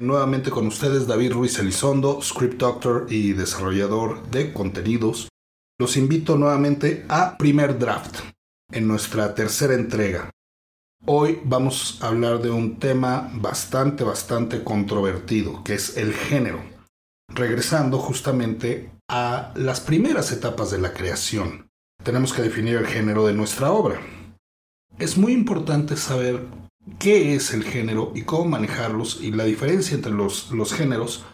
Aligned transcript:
Nuevamente 0.00 0.50
con 0.50 0.66
ustedes 0.66 1.06
David 1.06 1.32
Ruiz 1.32 1.60
Elizondo, 1.60 2.20
script 2.22 2.58
doctor 2.58 3.06
y 3.08 3.34
desarrollador 3.34 4.28
de 4.32 4.52
contenidos. 4.52 5.28
Los 5.78 5.96
invito 5.96 6.36
nuevamente 6.36 7.04
a 7.08 7.38
Primer 7.38 7.78
Draft, 7.78 8.18
en 8.72 8.88
nuestra 8.88 9.36
tercera 9.36 9.74
entrega. 9.74 10.30
Hoy 11.06 11.38
vamos 11.44 12.02
a 12.02 12.08
hablar 12.08 12.42
de 12.42 12.50
un 12.50 12.80
tema 12.80 13.30
bastante, 13.32 14.02
bastante 14.02 14.64
controvertido, 14.64 15.62
que 15.62 15.74
es 15.74 15.96
el 15.96 16.14
género, 16.14 16.60
regresando 17.28 17.98
justamente 17.98 18.90
a 19.08 19.52
las 19.54 19.80
primeras 19.80 20.32
etapas 20.32 20.72
de 20.72 20.78
la 20.78 20.94
creación. 20.94 21.68
Tenemos 22.02 22.32
que 22.32 22.42
definir 22.42 22.74
el 22.74 22.88
género 22.88 23.24
de 23.24 23.34
nuestra 23.34 23.70
obra. 23.70 24.00
Es 24.98 25.16
muy 25.16 25.32
importante 25.32 25.96
saber 25.96 26.44
qué 26.98 27.34
es 27.34 27.52
el 27.52 27.64
género 27.64 28.12
y 28.14 28.22
cómo 28.22 28.46
manejarlos 28.46 29.20
y 29.22 29.30
la 29.30 29.44
diferencia 29.44 29.94
entre 29.94 30.12
los, 30.12 30.50
los 30.50 30.72
géneros 30.72 31.24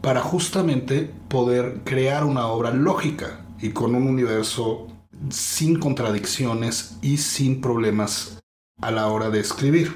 para 0.00 0.20
justamente 0.20 1.10
poder 1.28 1.80
crear 1.84 2.24
una 2.24 2.46
obra 2.46 2.72
lógica 2.72 3.44
y 3.60 3.70
con 3.70 3.94
un 3.94 4.06
universo 4.06 4.86
sin 5.30 5.78
contradicciones 5.78 6.98
y 7.02 7.18
sin 7.18 7.60
problemas 7.60 8.38
a 8.80 8.90
la 8.90 9.08
hora 9.08 9.30
de 9.30 9.40
escribir. 9.40 9.92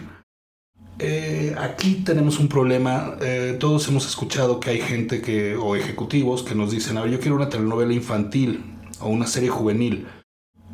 Eh, 0.99 1.55
aquí 1.59 2.03
tenemos 2.05 2.39
un 2.39 2.49
problema. 2.49 3.17
Eh, 3.21 3.57
todos 3.59 3.89
hemos 3.89 4.07
escuchado 4.07 4.61
que 4.61 4.71
hay 4.71 4.81
gente 4.81 5.21
que, 5.21 5.57
o 5.57 5.77
ejecutivos 5.77 6.43
que 6.43 6.55
nos 6.55 6.71
dicen, 6.71 6.97
yo 7.11 7.21
quiero 7.21 7.37
una 7.37 7.49
telenovela 7.49 7.93
infantil 7.93 8.65
o 9.01 9.09
una 9.09 9.27
serie 9.27 9.49
juvenil. 9.49 10.07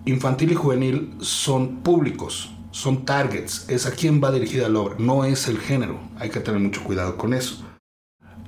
Infantil 0.04 0.52
y 0.52 0.54
juvenil 0.54 1.14
son 1.20 1.78
públicos, 1.78 2.50
son 2.70 3.04
targets, 3.04 3.64
es 3.68 3.86
a 3.86 3.92
quien 3.92 4.22
va 4.22 4.30
dirigida 4.30 4.68
la 4.68 4.80
obra, 4.80 4.96
no 4.98 5.24
es 5.24 5.48
el 5.48 5.58
género. 5.58 5.98
Hay 6.18 6.30
que 6.30 6.40
tener 6.40 6.60
mucho 6.60 6.84
cuidado 6.84 7.16
con 7.16 7.34
eso. 7.34 7.64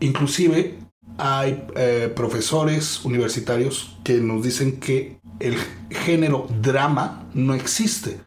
Inclusive 0.01 0.79
hay 1.19 1.67
eh, 1.77 2.13
profesores 2.15 3.05
universitarios 3.05 3.99
que 4.05 4.15
nos 4.15 4.43
dicen 4.43 4.79
que 4.81 5.21
el 5.39 5.57
género 5.91 6.47
drama 6.61 7.29
no 7.35 7.55
existe, 7.55 8.21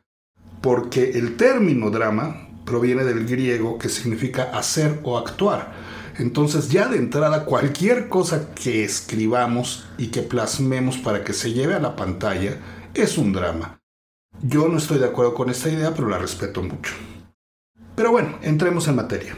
porque 0.62 1.12
el 1.12 1.38
término 1.38 1.90
drama 1.90 2.48
proviene 2.66 3.04
del 3.04 3.26
griego 3.26 3.78
que 3.78 3.90
significa 3.90 4.44
hacer 4.58 5.00
o 5.04 5.18
actuar. 5.18 5.74
Entonces 6.18 6.70
ya 6.70 6.88
de 6.88 6.98
entrada 6.98 7.46
cualquier 7.46 8.08
cosa 8.08 8.54
que 8.54 8.84
escribamos 8.84 9.86
y 9.98 10.08
que 10.08 10.22
plasmemos 10.22 10.98
para 10.98 11.24
que 11.24 11.34
se 11.34 11.54
lleve 11.54 11.74
a 11.74 11.80
la 11.80 11.96
pantalla 11.96 12.58
es 12.94 13.18
un 13.18 13.34
drama. 13.34 13.80
Yo 14.46 14.68
no 14.68 14.78
estoy 14.78 15.00
de 15.00 15.06
acuerdo 15.06 15.34
con 15.34 15.50
esta 15.50 15.70
idea, 15.70 15.94
pero 15.94 16.10
la 16.10 16.18
respeto 16.18 16.62
mucho. 16.62 16.94
Pero 17.96 18.12
bueno, 18.12 18.40
entremos 18.42 18.90
en 18.90 18.98
materia. 18.98 19.38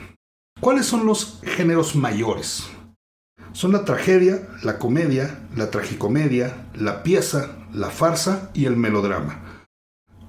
¿Cuáles 0.59 0.87
son 0.87 1.05
los 1.05 1.41
géneros 1.43 1.95
mayores? 1.95 2.63
Son 3.51 3.71
la 3.71 3.85
tragedia, 3.85 4.49
la 4.63 4.79
comedia, 4.79 5.47
la 5.55 5.69
tragicomedia, 5.69 6.69
la 6.73 7.03
pieza, 7.03 7.55
la 7.71 7.91
farsa 7.91 8.49
y 8.55 8.65
el 8.65 8.77
melodrama. 8.77 9.67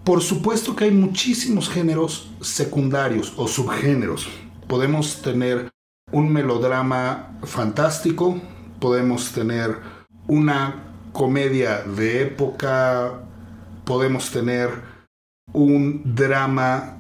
Por 0.05 0.21
supuesto 0.21 0.77
que 0.77 0.85
hay 0.85 0.91
muchísimos 0.91 1.71
géneros 1.71 2.31
secundarios 2.43 3.33
o 3.39 3.49
subgéneros. 3.49 4.29
Podemos 4.69 5.23
tener 5.23 5.71
un 6.13 6.31
melodrama 6.31 7.39
fantástico, 7.45 8.39
podemos 8.79 9.33
tener 9.33 9.79
una 10.27 11.09
comedia 11.15 11.81
de 11.81 12.25
época, 12.25 13.23
podemos 13.87 14.31
tener 14.31 14.69
un 15.53 16.03
drama 16.15 16.98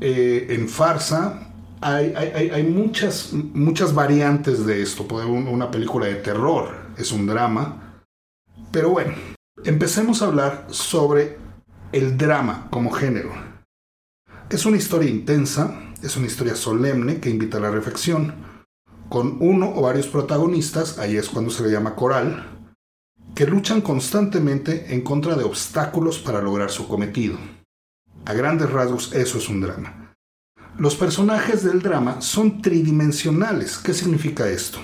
eh, 0.00 0.46
en 0.50 0.68
farsa. 0.68 1.50
Hay, 1.80 2.66
muchas, 2.68 3.32
muchas 3.32 3.94
variantes 3.94 4.64
de 4.64 4.82
esto. 4.82 5.04
Una 5.04 5.70
película 5.70 6.06
de 6.06 6.14
terror 6.16 6.74
es 6.96 7.12
un 7.12 7.26
drama. 7.26 8.02
Pero 8.72 8.90
bueno, 8.90 9.12
empecemos 9.64 10.22
a 10.22 10.26
hablar 10.26 10.66
sobre 10.70 11.36
el 11.92 12.16
drama 12.16 12.68
como 12.70 12.90
género. 12.90 13.30
Es 14.48 14.64
una 14.64 14.78
historia 14.78 15.10
intensa, 15.10 15.78
es 16.02 16.16
una 16.16 16.26
historia 16.26 16.56
solemne 16.56 17.20
que 17.20 17.28
invita 17.28 17.58
a 17.58 17.60
la 17.60 17.70
reflexión, 17.70 18.34
con 19.10 19.36
uno 19.40 19.70
o 19.76 19.82
varios 19.82 20.06
protagonistas, 20.06 20.98
ahí 20.98 21.16
es 21.18 21.28
cuando 21.28 21.50
se 21.50 21.62
le 21.62 21.70
llama 21.70 21.94
coral, 21.94 22.53
que 23.34 23.46
luchan 23.46 23.80
constantemente 23.80 24.94
en 24.94 25.00
contra 25.00 25.34
de 25.34 25.44
obstáculos 25.44 26.18
para 26.18 26.40
lograr 26.40 26.70
su 26.70 26.86
cometido. 26.86 27.36
A 28.24 28.32
grandes 28.32 28.70
rasgos 28.70 29.12
eso 29.12 29.38
es 29.38 29.48
un 29.48 29.60
drama. 29.60 30.14
Los 30.78 30.96
personajes 30.96 31.62
del 31.62 31.82
drama 31.82 32.20
son 32.20 32.62
tridimensionales. 32.62 33.78
¿Qué 33.78 33.92
significa 33.92 34.48
esto? 34.48 34.78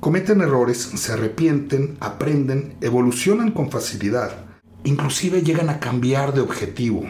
Cometen 0.00 0.40
errores, 0.40 0.78
se 0.78 1.12
arrepienten, 1.12 1.96
aprenden, 2.00 2.76
evolucionan 2.80 3.50
con 3.50 3.70
facilidad, 3.70 4.32
inclusive 4.84 5.42
llegan 5.42 5.68
a 5.68 5.78
cambiar 5.78 6.32
de 6.32 6.40
objetivo. 6.40 7.04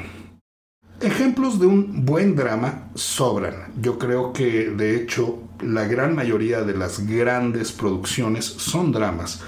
Ejemplos 1.01 1.59
de 1.61 1.67
un 1.67 2.05
buen 2.05 2.37
drama 2.37 2.91
sobran. 2.95 3.73
Yo 3.81 3.99
creo 3.99 4.33
que 4.33 4.71
de 4.71 4.97
hecho 4.97 5.39
la 5.63 5.85
gran 5.85 6.15
mayoría 6.15 6.63
de 6.63 6.77
las 6.77 7.07
grandes 7.07 7.73
producciones 7.73 8.45
son 8.45 8.93
dramas. 8.93 9.41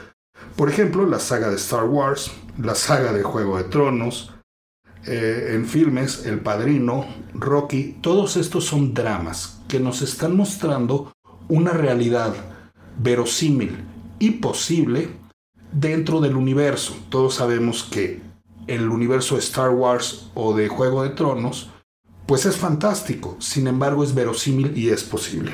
Por 0.56 0.68
ejemplo, 0.68 1.06
la 1.06 1.18
saga 1.18 1.48
de 1.48 1.56
Star 1.56 1.84
Wars, 1.84 2.30
la 2.58 2.74
saga 2.74 3.12
de 3.12 3.22
Juego 3.22 3.56
de 3.56 3.64
Tronos, 3.64 4.32
eh, 5.06 5.52
en 5.54 5.66
filmes 5.66 6.26
El 6.26 6.40
Padrino, 6.40 7.06
Rocky, 7.34 7.96
todos 8.02 8.36
estos 8.36 8.66
son 8.66 8.94
dramas 8.94 9.60
que 9.66 9.80
nos 9.80 10.02
están 10.02 10.36
mostrando 10.36 11.12
una 11.48 11.72
realidad 11.72 12.34
verosímil 12.98 13.84
y 14.18 14.32
posible 14.32 15.08
dentro 15.72 16.20
del 16.20 16.36
universo. 16.36 16.96
Todos 17.08 17.34
sabemos 17.34 17.82
que 17.82 18.20
el 18.66 18.88
universo 18.90 19.34
de 19.34 19.40
Star 19.40 19.70
Wars 19.70 20.30
o 20.34 20.54
de 20.54 20.68
Juego 20.68 21.02
de 21.02 21.10
Tronos, 21.10 21.70
pues 22.26 22.46
es 22.46 22.56
fantástico, 22.56 23.36
sin 23.40 23.66
embargo 23.66 24.04
es 24.04 24.14
verosímil 24.14 24.76
y 24.76 24.90
es 24.90 25.02
posible. 25.02 25.52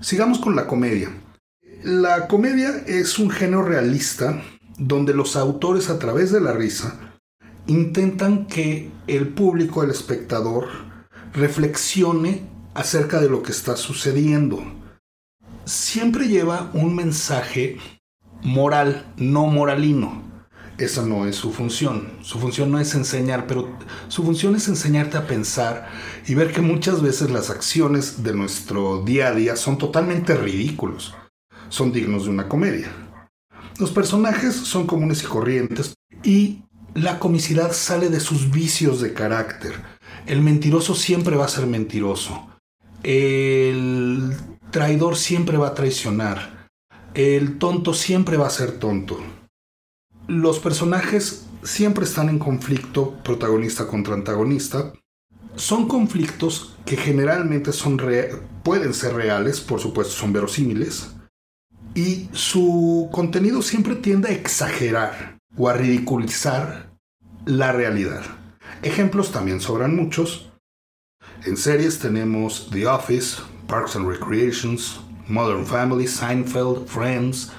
Sigamos 0.00 0.38
con 0.38 0.54
la 0.54 0.66
comedia. 0.66 1.10
La 1.84 2.26
comedia 2.26 2.82
es 2.88 3.20
un 3.20 3.30
género 3.30 3.62
realista 3.62 4.42
donde 4.78 5.14
los 5.14 5.36
autores 5.36 5.90
a 5.90 6.00
través 6.00 6.32
de 6.32 6.40
la 6.40 6.52
risa 6.52 7.20
intentan 7.68 8.48
que 8.48 8.90
el 9.06 9.28
público, 9.28 9.84
el 9.84 9.90
espectador, 9.90 10.66
reflexione 11.32 12.42
acerca 12.74 13.20
de 13.20 13.28
lo 13.28 13.44
que 13.44 13.52
está 13.52 13.76
sucediendo. 13.76 14.60
Siempre 15.66 16.26
lleva 16.26 16.68
un 16.74 16.96
mensaje 16.96 17.76
moral, 18.42 19.12
no 19.16 19.46
moralino. 19.46 20.22
Esa 20.78 21.06
no 21.06 21.26
es 21.26 21.36
su 21.36 21.52
función. 21.52 22.08
Su 22.22 22.40
función 22.40 22.72
no 22.72 22.80
es 22.80 22.92
enseñar, 22.96 23.46
pero 23.46 23.68
su 24.08 24.24
función 24.24 24.56
es 24.56 24.66
enseñarte 24.66 25.16
a 25.16 25.28
pensar 25.28 25.88
y 26.26 26.34
ver 26.34 26.52
que 26.52 26.60
muchas 26.60 27.02
veces 27.02 27.30
las 27.30 27.50
acciones 27.50 28.24
de 28.24 28.34
nuestro 28.34 29.04
día 29.04 29.28
a 29.28 29.32
día 29.32 29.54
son 29.54 29.78
totalmente 29.78 30.34
ridículos. 30.34 31.14
Son 31.68 31.92
dignos 31.92 32.24
de 32.24 32.30
una 32.30 32.48
comedia. 32.48 32.90
Los 33.78 33.90
personajes 33.90 34.54
son 34.54 34.86
comunes 34.86 35.22
y 35.22 35.26
corrientes 35.26 35.94
y 36.22 36.62
la 36.94 37.18
comicidad 37.18 37.72
sale 37.72 38.08
de 38.08 38.20
sus 38.20 38.50
vicios 38.50 39.00
de 39.00 39.14
carácter. 39.14 39.74
El 40.26 40.42
mentiroso 40.42 40.94
siempre 40.94 41.36
va 41.36 41.44
a 41.44 41.48
ser 41.48 41.66
mentiroso. 41.66 42.48
El 43.02 44.34
traidor 44.70 45.16
siempre 45.16 45.56
va 45.56 45.68
a 45.68 45.74
traicionar 45.74 46.58
el 47.14 47.58
tonto 47.58 47.94
siempre 47.94 48.36
va 48.36 48.46
a 48.46 48.50
ser 48.50 48.78
tonto. 48.78 49.18
Los 50.28 50.60
personajes 50.60 51.46
siempre 51.64 52.04
están 52.04 52.28
en 52.28 52.38
conflicto 52.38 53.16
protagonista 53.24 53.88
contra 53.88 54.14
antagonista. 54.14 54.92
Son 55.56 55.88
conflictos 55.88 56.76
que 56.84 56.96
generalmente 56.96 57.72
son 57.72 58.00
pueden 58.62 58.94
ser 58.94 59.14
reales, 59.14 59.60
por 59.60 59.80
supuesto 59.80 60.14
son 60.14 60.32
verosímiles, 60.32 61.08
y 61.98 62.28
su 62.32 63.08
contenido 63.10 63.60
siempre 63.60 63.96
tiende 63.96 64.28
a 64.28 64.32
exagerar 64.32 65.40
o 65.56 65.68
a 65.68 65.72
ridiculizar 65.72 66.92
la 67.44 67.72
realidad. 67.72 68.22
Ejemplos 68.82 69.32
también 69.32 69.60
sobran 69.60 69.96
muchos. 69.96 70.48
En 71.44 71.56
series 71.56 71.98
tenemos 71.98 72.70
The 72.70 72.86
Office, 72.86 73.42
Parks 73.66 73.96
and 73.96 74.08
Recreations, 74.08 75.00
Modern 75.26 75.66
Family, 75.66 76.06
Seinfeld, 76.06 76.86
Friends. 76.86 77.50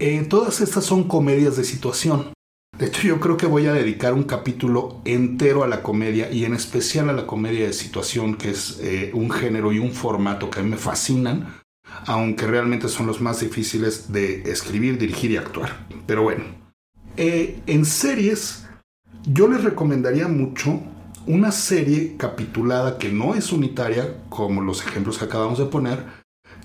Eh, 0.00 0.26
todas 0.28 0.60
estas 0.60 0.84
son 0.84 1.04
comedias 1.04 1.56
de 1.56 1.62
situación. 1.62 2.32
De 2.76 2.86
hecho, 2.86 3.02
yo 3.02 3.20
creo 3.20 3.36
que 3.36 3.46
voy 3.46 3.66
a 3.66 3.72
dedicar 3.72 4.12
un 4.12 4.24
capítulo 4.24 5.00
entero 5.04 5.62
a 5.62 5.68
la 5.68 5.84
comedia 5.84 6.32
y 6.32 6.44
en 6.44 6.54
especial 6.54 7.10
a 7.10 7.12
la 7.12 7.28
comedia 7.28 7.66
de 7.66 7.72
situación, 7.74 8.34
que 8.34 8.50
es 8.50 8.80
eh, 8.80 9.12
un 9.14 9.30
género 9.30 9.70
y 9.70 9.78
un 9.78 9.92
formato 9.92 10.50
que 10.50 10.58
a 10.58 10.62
mí 10.64 10.70
me 10.70 10.78
fascinan, 10.78 11.61
aunque 12.06 12.46
realmente 12.46 12.88
son 12.88 13.06
los 13.06 13.20
más 13.20 13.40
difíciles 13.40 14.12
de 14.12 14.42
escribir, 14.50 14.98
dirigir 14.98 15.30
y 15.30 15.36
actuar. 15.36 15.86
Pero 16.06 16.22
bueno, 16.22 16.44
eh, 17.16 17.60
en 17.66 17.84
series 17.84 18.66
yo 19.24 19.46
les 19.48 19.62
recomendaría 19.62 20.26
mucho 20.26 20.80
una 21.26 21.52
serie 21.52 22.16
capitulada 22.16 22.98
que 22.98 23.10
no 23.10 23.34
es 23.34 23.52
unitaria, 23.52 24.16
como 24.28 24.60
los 24.60 24.84
ejemplos 24.84 25.18
que 25.18 25.26
acabamos 25.26 25.58
de 25.58 25.66
poner, 25.66 26.04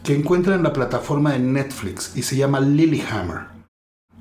que 0.04 0.16
encuentra 0.16 0.56
en 0.56 0.64
la 0.64 0.74
plataforma 0.74 1.34
de 1.34 1.40
Netflix 1.40 2.14
y 2.16 2.24
se 2.24 2.36
llama 2.36 2.60
Lilyhammer. 2.60 3.48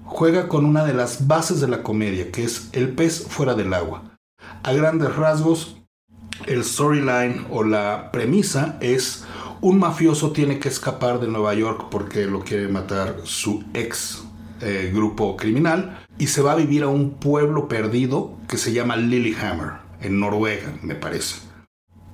Juega 0.05 0.49
con 0.49 0.67
una 0.67 0.85
de 0.85 0.95
las 0.95 1.27
bases 1.27 1.61
de 1.61 1.69
la 1.69 1.83
comedia, 1.83 2.31
que 2.31 2.45
es 2.45 2.69
el 2.73 2.91
pez 2.91 3.27
fuera 3.29 3.55
del 3.55 3.73
agua. 3.73 4.19
A 4.63 4.73
grandes 4.73 5.15
rasgos, 5.17 5.79
el 6.47 6.65
storyline 6.65 7.47
o 7.51 7.65
la 7.65 8.11
premisa 8.13 8.77
es 8.81 9.25
un 9.61 9.79
mafioso 9.79 10.33
tiene 10.33 10.59
que 10.59 10.69
escapar 10.69 11.21
de 11.21 11.29
Nueva 11.29 11.55
York 11.55 11.87
porque 11.91 12.27
lo 12.27 12.41
quiere 12.41 12.69
matar 12.69 13.17
su 13.25 13.65
ex 13.75 14.25
eh, 14.61 14.91
grupo 14.95 15.37
criminal 15.37 16.05
y 16.19 16.29
se 16.29 16.43
va 16.43 16.53
a 16.53 16.57
vivir 16.57 16.83
a 16.83 16.89
un 16.89 17.15
pueblo 17.15 17.69
perdido 17.69 18.37
que 18.49 18.59
se 18.59 18.73
llama 18.73 18.97
Lilyhammer, 18.97 19.73
en 20.01 20.19
Noruega, 20.21 20.73
me 20.83 20.95
parece. 20.95 21.37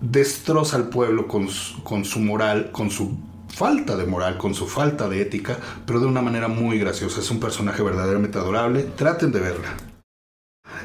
Destroza 0.00 0.76
al 0.76 0.88
pueblo 0.88 1.28
con 1.28 1.48
con 1.84 2.04
su 2.04 2.18
moral, 2.20 2.72
con 2.72 2.90
su 2.90 3.16
falta 3.48 3.96
de 3.96 4.06
moral, 4.06 4.38
con 4.38 4.54
su 4.54 4.66
falta 4.66 5.08
de 5.08 5.20
ética, 5.20 5.58
pero 5.86 6.00
de 6.00 6.06
una 6.06 6.22
manera 6.22 6.48
muy 6.48 6.78
graciosa. 6.78 7.20
Es 7.20 7.30
un 7.30 7.38
personaje 7.38 7.82
verdaderamente 7.82 8.38
adorable. 8.38 8.82
Traten 8.96 9.30
de 9.30 9.40
verla. 9.40 9.91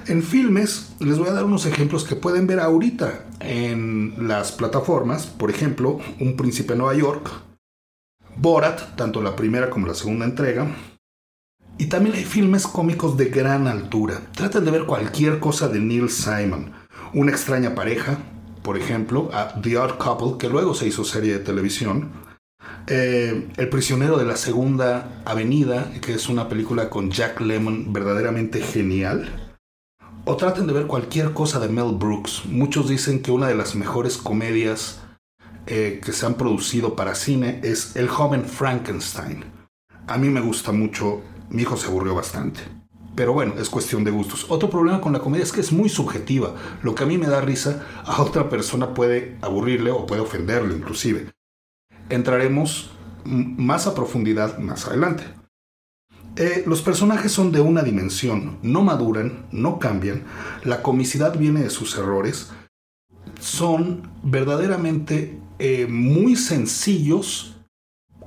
En 0.07 0.23
filmes, 0.23 0.95
les 0.99 1.17
voy 1.17 1.27
a 1.27 1.33
dar 1.33 1.43
unos 1.43 1.65
ejemplos 1.65 2.05
que 2.05 2.15
pueden 2.15 2.47
ver 2.47 2.61
ahorita 2.61 3.25
en 3.41 4.27
las 4.27 4.53
plataformas. 4.53 5.27
Por 5.27 5.49
ejemplo, 5.49 5.99
Un 6.19 6.37
Príncipe 6.37 6.73
de 6.73 6.79
Nueva 6.79 6.95
York, 6.95 7.29
Borat, 8.37 8.95
tanto 8.95 9.21
la 9.21 9.35
primera 9.35 9.69
como 9.69 9.87
la 9.87 9.93
segunda 9.93 10.25
entrega. 10.25 10.67
Y 11.77 11.87
también 11.87 12.15
hay 12.15 12.23
filmes 12.23 12.65
cómicos 12.67 13.17
de 13.17 13.25
gran 13.25 13.67
altura. 13.67 14.21
Traten 14.33 14.63
de 14.63 14.71
ver 14.71 14.85
cualquier 14.85 15.39
cosa 15.39 15.67
de 15.67 15.79
Neil 15.79 16.09
Simon. 16.09 16.71
Una 17.13 17.31
extraña 17.31 17.75
pareja, 17.75 18.17
por 18.63 18.77
ejemplo, 18.77 19.29
a 19.33 19.59
The 19.61 19.77
Odd 19.77 19.97
Couple, 19.97 20.37
que 20.39 20.49
luego 20.49 20.73
se 20.73 20.87
hizo 20.87 21.03
serie 21.03 21.33
de 21.33 21.39
televisión. 21.39 22.11
Eh, 22.87 23.49
el 23.57 23.69
prisionero 23.69 24.17
de 24.17 24.25
la 24.25 24.37
Segunda 24.37 25.21
Avenida, 25.25 25.91
que 26.01 26.13
es 26.13 26.29
una 26.29 26.47
película 26.47 26.89
con 26.89 27.11
Jack 27.11 27.41
Lemmon 27.41 27.91
verdaderamente 27.91 28.61
genial 28.61 29.46
o 30.27 30.35
traten 30.35 30.67
de 30.67 30.73
ver 30.73 30.87
cualquier 30.87 31.31
cosa 31.31 31.57
de 31.57 31.69
Mel 31.69 31.95
Brooks. 31.95 32.43
Muchos 32.47 32.89
dicen 32.89 33.21
que 33.21 33.31
una 33.31 33.47
de 33.47 33.55
las 33.55 33.75
mejores 33.75 34.17
comedias 34.17 34.99
eh, 35.67 36.01
que 36.03 36.11
se 36.11 36.25
han 36.25 36.35
producido 36.35 36.97
para 36.97 37.15
cine 37.15 37.61
es 37.63 37.95
El 37.95 38.09
joven 38.09 38.43
Frankenstein. 38.43 39.45
A 40.05 40.17
mí 40.17 40.27
me 40.27 40.41
gusta 40.41 40.73
mucho, 40.73 41.21
mi 41.49 41.61
hijo 41.61 41.77
se 41.77 41.87
aburrió 41.87 42.13
bastante. 42.13 42.59
Pero 43.15 43.31
bueno, 43.31 43.53
es 43.57 43.69
cuestión 43.69 44.03
de 44.03 44.11
gustos. 44.11 44.45
Otro 44.49 44.69
problema 44.69 44.99
con 44.99 45.13
la 45.13 45.19
comedia 45.19 45.43
es 45.43 45.53
que 45.53 45.61
es 45.61 45.71
muy 45.71 45.87
subjetiva. 45.87 46.55
Lo 46.83 46.93
que 46.93 47.03
a 47.03 47.07
mí 47.07 47.17
me 47.17 47.27
da 47.27 47.39
risa, 47.39 47.85
a 48.05 48.21
otra 48.21 48.49
persona 48.49 48.93
puede 48.93 49.37
aburrirle 49.41 49.91
o 49.91 50.05
puede 50.05 50.21
ofenderle 50.21 50.75
inclusive. 50.75 51.31
Entraremos 52.09 52.91
más 53.23 53.87
a 53.87 53.95
profundidad 53.95 54.57
más 54.57 54.87
adelante. 54.87 55.23
Eh, 56.37 56.63
los 56.67 56.83
personajes 56.83 57.31
son 57.31 57.51
de 57.51 57.61
una 57.61 57.81
dimensión, 57.81 58.59
no 58.61 58.83
maduran, 58.83 59.47
no 59.51 59.79
cambian, 59.79 60.23
la 60.63 60.83
comicidad 60.83 61.35
viene 61.35 61.63
de 61.63 61.71
sus 61.71 61.97
errores, 61.97 62.51
son 63.39 64.11
verdaderamente 64.21 65.39
eh, 65.57 65.87
muy 65.89 66.35
sencillos, 66.35 67.55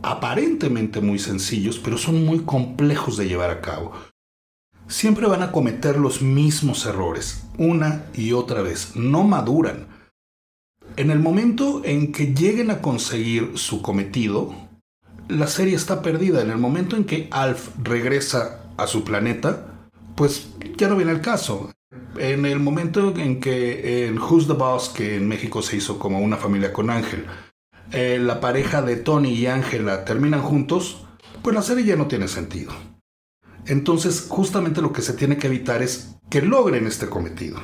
aparentemente 0.02 1.00
muy 1.00 1.20
sencillos, 1.20 1.78
pero 1.78 1.98
son 1.98 2.24
muy 2.26 2.40
complejos 2.40 3.16
de 3.16 3.28
llevar 3.28 3.50
a 3.50 3.60
cabo. 3.60 3.92
Siempre 4.88 5.28
van 5.28 5.44
a 5.44 5.52
cometer 5.52 5.96
los 5.96 6.20
mismos 6.20 6.86
errores, 6.86 7.44
una 7.58 8.06
y 8.12 8.32
otra 8.32 8.60
vez, 8.60 8.96
no 8.96 9.22
maduran. 9.22 9.86
En 10.96 11.12
el 11.12 11.20
momento 11.20 11.82
en 11.84 12.10
que 12.10 12.34
lleguen 12.34 12.72
a 12.72 12.82
conseguir 12.82 13.52
su 13.54 13.82
cometido, 13.82 14.52
la 15.30 15.46
serie 15.46 15.74
está 15.74 16.02
perdida. 16.02 16.42
En 16.42 16.50
el 16.50 16.58
momento 16.58 16.96
en 16.96 17.04
que 17.04 17.28
Alf 17.30 17.70
regresa 17.82 18.64
a 18.76 18.86
su 18.86 19.04
planeta, 19.04 19.88
pues 20.16 20.48
ya 20.76 20.88
no 20.88 20.96
viene 20.96 21.12
el 21.12 21.20
caso. 21.20 21.72
En 22.18 22.44
el 22.44 22.60
momento 22.60 23.14
en 23.16 23.40
que 23.40 24.06
en 24.06 24.18
Who's 24.18 24.46
the 24.46 24.52
Boss, 24.52 24.90
que 24.90 25.16
en 25.16 25.28
México 25.28 25.62
se 25.62 25.76
hizo 25.76 25.98
como 25.98 26.20
una 26.20 26.36
familia 26.36 26.72
con 26.72 26.90
Ángel, 26.90 27.26
eh, 27.92 28.18
la 28.20 28.40
pareja 28.40 28.82
de 28.82 28.96
Tony 28.96 29.32
y 29.32 29.46
Ángela 29.46 30.04
terminan 30.04 30.42
juntos, 30.42 31.06
pues 31.42 31.54
la 31.54 31.62
serie 31.62 31.84
ya 31.84 31.96
no 31.96 32.06
tiene 32.06 32.28
sentido. 32.28 32.72
Entonces, 33.66 34.26
justamente 34.28 34.82
lo 34.82 34.92
que 34.92 35.02
se 35.02 35.14
tiene 35.14 35.36
que 35.36 35.46
evitar 35.46 35.82
es 35.82 36.16
que 36.28 36.42
logren 36.42 36.86
este 36.86 37.08
cometido. 37.08 37.60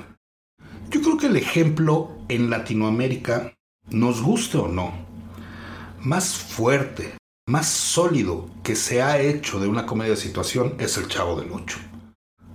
Yo 0.90 1.00
creo 1.00 1.16
que 1.16 1.26
el 1.26 1.36
ejemplo 1.36 2.16
en 2.28 2.50
Latinoamérica, 2.50 3.54
nos 3.88 4.20
guste 4.20 4.58
o 4.58 4.68
no, 4.68 4.92
más 6.00 6.36
fuerte, 6.36 7.16
más 7.48 7.68
sólido 7.68 8.50
que 8.64 8.74
se 8.74 9.02
ha 9.02 9.20
hecho 9.20 9.60
de 9.60 9.68
una 9.68 9.86
comedia 9.86 10.14
de 10.14 10.20
situación 10.20 10.74
es 10.80 10.96
El 10.98 11.06
Chavo 11.06 11.40
del 11.40 11.52
Ocho. 11.52 11.78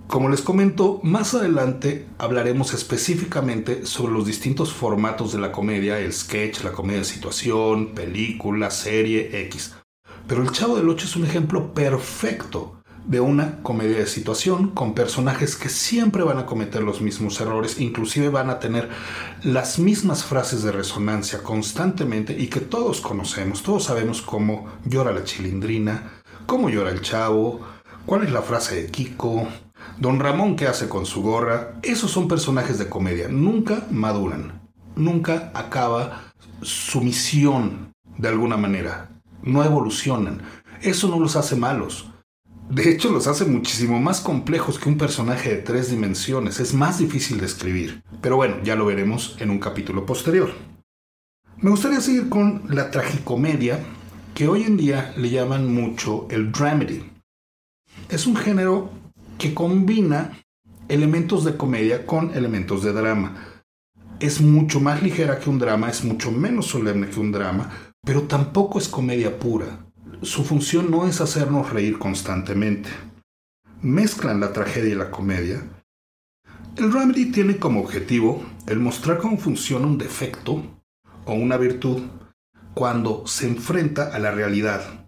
Como 0.06 0.28
les 0.28 0.42
comento, 0.42 1.00
más 1.02 1.32
adelante 1.32 2.06
hablaremos 2.18 2.74
específicamente 2.74 3.86
sobre 3.86 4.12
los 4.12 4.26
distintos 4.26 4.70
formatos 4.70 5.32
de 5.32 5.38
la 5.38 5.50
comedia, 5.50 5.98
el 5.98 6.12
sketch, 6.12 6.62
la 6.62 6.72
comedia 6.72 6.98
de 6.98 7.06
situación, 7.06 7.94
película, 7.94 8.70
serie, 8.70 9.30
X. 9.46 9.74
Pero 10.28 10.42
El 10.42 10.52
Chavo 10.52 10.76
del 10.76 10.90
Ocho 10.90 11.06
es 11.06 11.16
un 11.16 11.24
ejemplo 11.24 11.72
perfecto 11.72 12.81
de 13.04 13.20
una 13.20 13.62
comedia 13.62 13.98
de 13.98 14.06
situación 14.06 14.70
con 14.70 14.94
personajes 14.94 15.56
que 15.56 15.68
siempre 15.68 16.22
van 16.22 16.38
a 16.38 16.46
cometer 16.46 16.82
los 16.82 17.00
mismos 17.00 17.40
errores, 17.40 17.80
inclusive 17.80 18.28
van 18.28 18.48
a 18.48 18.58
tener 18.58 18.88
las 19.42 19.78
mismas 19.78 20.24
frases 20.24 20.62
de 20.62 20.72
resonancia 20.72 21.42
constantemente 21.42 22.36
y 22.38 22.46
que 22.46 22.60
todos 22.60 23.00
conocemos, 23.00 23.62
todos 23.62 23.84
sabemos 23.84 24.22
cómo 24.22 24.66
llora 24.84 25.12
la 25.12 25.24
chilindrina, 25.24 26.12
cómo 26.46 26.70
llora 26.70 26.90
el 26.90 27.02
chavo, 27.02 27.60
cuál 28.06 28.22
es 28.22 28.32
la 28.32 28.42
frase 28.42 28.82
de 28.82 28.90
Kiko, 28.90 29.48
Don 29.98 30.20
Ramón 30.20 30.54
qué 30.54 30.68
hace 30.68 30.88
con 30.88 31.06
su 31.06 31.22
gorra, 31.22 31.80
esos 31.82 32.10
son 32.10 32.28
personajes 32.28 32.78
de 32.78 32.88
comedia, 32.88 33.28
nunca 33.28 33.86
maduran, 33.90 34.70
nunca 34.94 35.50
acaba 35.54 36.32
su 36.62 37.00
misión 37.00 37.92
de 38.16 38.28
alguna 38.28 38.56
manera, 38.56 39.10
no 39.42 39.64
evolucionan, 39.64 40.42
eso 40.82 41.08
no 41.08 41.18
los 41.18 41.34
hace 41.34 41.56
malos 41.56 42.11
de 42.72 42.88
hecho, 42.88 43.12
los 43.12 43.26
hace 43.26 43.44
muchísimo 43.44 44.00
más 44.00 44.22
complejos 44.22 44.78
que 44.78 44.88
un 44.88 44.96
personaje 44.96 45.50
de 45.50 45.56
tres 45.56 45.90
dimensiones. 45.90 46.58
Es 46.58 46.72
más 46.72 46.98
difícil 46.98 47.38
de 47.38 47.44
escribir. 47.44 48.02
Pero 48.22 48.36
bueno, 48.36 48.56
ya 48.64 48.76
lo 48.76 48.86
veremos 48.86 49.36
en 49.40 49.50
un 49.50 49.58
capítulo 49.58 50.06
posterior. 50.06 50.50
Me 51.58 51.68
gustaría 51.68 52.00
seguir 52.00 52.30
con 52.30 52.62
la 52.70 52.90
tragicomedia, 52.90 53.78
que 54.34 54.48
hoy 54.48 54.62
en 54.62 54.78
día 54.78 55.12
le 55.18 55.28
llaman 55.28 55.70
mucho 55.70 56.26
el 56.30 56.50
dramedy. 56.50 57.04
Es 58.08 58.26
un 58.26 58.36
género 58.36 58.90
que 59.36 59.52
combina 59.52 60.42
elementos 60.88 61.44
de 61.44 61.58
comedia 61.58 62.06
con 62.06 62.34
elementos 62.34 62.82
de 62.82 62.94
drama. 62.94 63.64
Es 64.18 64.40
mucho 64.40 64.80
más 64.80 65.02
ligera 65.02 65.38
que 65.38 65.50
un 65.50 65.58
drama, 65.58 65.90
es 65.90 66.04
mucho 66.04 66.32
menos 66.32 66.68
solemne 66.68 67.10
que 67.10 67.20
un 67.20 67.32
drama, 67.32 67.70
pero 68.02 68.22
tampoco 68.22 68.78
es 68.78 68.88
comedia 68.88 69.38
pura 69.38 69.91
su 70.20 70.44
función 70.44 70.90
no 70.90 71.06
es 71.06 71.20
hacernos 71.20 71.70
reír 71.70 71.98
constantemente. 71.98 72.90
Mezclan 73.80 74.40
la 74.40 74.52
tragedia 74.52 74.92
y 74.92 74.94
la 74.94 75.10
comedia. 75.10 75.62
El 76.76 76.90
dramedy 76.90 77.32
tiene 77.32 77.58
como 77.58 77.80
objetivo 77.80 78.44
el 78.66 78.78
mostrar 78.78 79.18
cómo 79.18 79.38
funciona 79.38 79.86
un 79.86 79.98
defecto 79.98 80.62
o 81.24 81.32
una 81.32 81.56
virtud 81.56 82.02
cuando 82.74 83.26
se 83.26 83.46
enfrenta 83.46 84.14
a 84.14 84.18
la 84.18 84.30
realidad, 84.30 85.06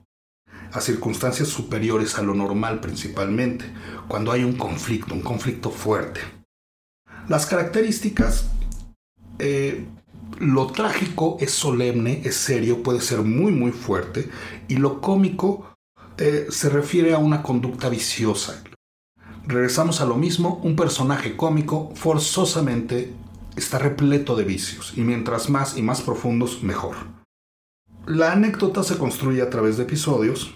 a 0.72 0.80
circunstancias 0.80 1.48
superiores 1.48 2.18
a 2.18 2.22
lo 2.22 2.34
normal 2.34 2.80
principalmente, 2.80 3.66
cuando 4.08 4.32
hay 4.32 4.44
un 4.44 4.56
conflicto, 4.56 5.14
un 5.14 5.22
conflicto 5.22 5.70
fuerte. 5.70 6.20
Las 7.28 7.46
características 7.46 8.50
eh, 9.38 9.86
lo 10.38 10.66
trágico 10.68 11.36
es 11.40 11.52
solemne, 11.52 12.22
es 12.24 12.36
serio, 12.36 12.82
puede 12.82 13.00
ser 13.00 13.22
muy 13.22 13.52
muy 13.52 13.72
fuerte 13.72 14.28
y 14.68 14.76
lo 14.76 15.00
cómico 15.00 15.74
eh, 16.18 16.46
se 16.50 16.68
refiere 16.68 17.14
a 17.14 17.18
una 17.18 17.42
conducta 17.42 17.88
viciosa. 17.88 18.62
Regresamos 19.46 20.00
a 20.00 20.06
lo 20.06 20.16
mismo, 20.16 20.60
un 20.62 20.76
personaje 20.76 21.36
cómico 21.36 21.92
forzosamente 21.94 23.12
está 23.56 23.78
repleto 23.78 24.36
de 24.36 24.44
vicios 24.44 24.92
y 24.96 25.02
mientras 25.02 25.50
más 25.50 25.76
y 25.76 25.82
más 25.82 26.02
profundos 26.02 26.62
mejor. 26.62 26.96
La 28.06 28.32
anécdota 28.32 28.82
se 28.82 28.98
construye 28.98 29.42
a 29.42 29.50
través 29.50 29.76
de 29.76 29.84
episodios 29.84 30.54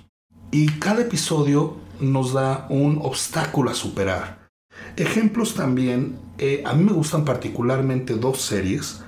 y 0.50 0.68
cada 0.78 1.02
episodio 1.02 1.76
nos 2.00 2.32
da 2.32 2.66
un 2.70 2.98
obstáculo 3.02 3.70
a 3.70 3.74
superar. 3.74 4.48
Ejemplos 4.96 5.54
también, 5.54 6.18
eh, 6.38 6.62
a 6.64 6.74
mí 6.74 6.84
me 6.84 6.92
gustan 6.92 7.24
particularmente 7.24 8.14
dos 8.14 8.40
series 8.40 9.02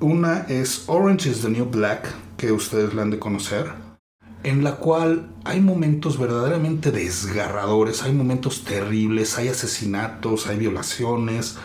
una 0.00 0.46
es 0.48 0.84
Orange 0.86 1.30
is 1.30 1.42
the 1.42 1.48
New 1.48 1.66
Black, 1.66 2.08
que 2.36 2.52
ustedes 2.52 2.94
la 2.94 3.02
han 3.02 3.10
de 3.10 3.18
conocer, 3.18 3.72
en 4.44 4.62
la 4.62 4.76
cual 4.76 5.30
hay 5.44 5.60
momentos 5.60 6.18
verdaderamente 6.18 6.92
desgarradores, 6.92 8.02
hay 8.02 8.12
momentos 8.12 8.64
terribles, 8.64 9.38
hay 9.38 9.48
asesinatos, 9.48 10.46
hay 10.46 10.58
violaciones 10.58 11.56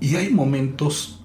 y 0.00 0.16
hay 0.16 0.30
momentos 0.30 1.20